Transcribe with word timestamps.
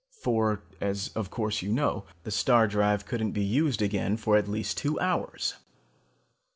For, 0.23 0.63
as 0.81 1.09
of 1.09 1.29
course 1.29 1.61
you 1.61 1.71
know, 1.71 2.05
the 2.23 2.31
star 2.31 2.67
drive 2.67 3.05
couldn't 3.05 3.33
be 3.33 3.43
used 3.43 3.83
again 3.83 4.17
for 4.17 4.35
at 4.35 4.47
least 4.47 4.79
two 4.79 4.99
hours. 4.99 5.57